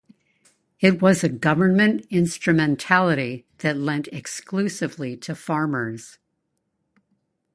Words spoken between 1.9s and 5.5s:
instrumentality that lent exclusively to